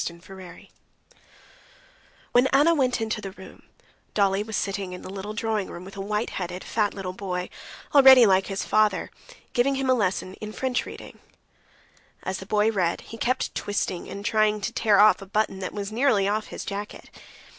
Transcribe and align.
Chapter 0.03 0.33
19 0.35 0.67
When 2.31 2.47
Anna 2.47 2.73
went 2.73 3.01
into 3.01 3.21
the 3.21 3.33
room, 3.33 3.61
Dolly 4.15 4.41
was 4.41 4.57
sitting 4.57 4.93
in 4.93 5.03
the 5.03 5.11
little 5.11 5.35
drawing 5.35 5.67
room 5.69 5.85
with 5.85 5.95
a 5.95 6.01
white 6.01 6.31
headed 6.31 6.63
fat 6.63 6.95
little 6.95 7.13
boy, 7.13 7.51
already 7.93 8.25
like 8.25 8.47
his 8.47 8.65
father, 8.65 9.11
giving 9.53 9.75
him 9.75 9.91
a 9.91 9.93
lesson 9.93 10.33
in 10.41 10.53
French 10.53 10.87
reading. 10.87 11.19
As 12.23 12.39
the 12.39 12.47
boy 12.47 12.71
read, 12.71 13.01
he 13.01 13.17
kept 13.19 13.53
twisting 13.53 14.09
and 14.09 14.25
trying 14.25 14.59
to 14.61 14.73
tear 14.73 14.99
off 14.99 15.21
a 15.21 15.27
button 15.27 15.59
that 15.59 15.71
was 15.71 15.91
nearly 15.91 16.27
off 16.27 16.47
his 16.47 16.65
jacket. 16.65 17.11